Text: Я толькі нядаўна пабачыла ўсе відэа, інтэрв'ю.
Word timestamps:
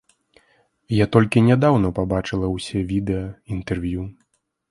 Я 0.99 1.05
толькі 1.15 1.43
нядаўна 1.49 1.91
пабачыла 1.99 2.47
ўсе 2.55 2.79
відэа, 2.95 3.23
інтэрв'ю. 3.57 4.01